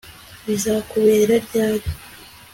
[0.45, 1.87] Bizakubera ryari